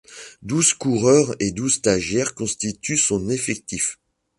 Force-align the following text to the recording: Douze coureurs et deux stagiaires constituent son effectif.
Douze 0.41 0.73
coureurs 0.73 1.35
et 1.39 1.51
deux 1.51 1.69
stagiaires 1.69 2.33
constituent 2.33 2.97
son 2.97 3.29
effectif. 3.29 3.99